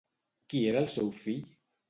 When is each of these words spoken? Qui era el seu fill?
Qui 0.53 0.61
era 0.71 0.81
el 0.85 0.89
seu 0.95 1.13
fill? 1.19 1.47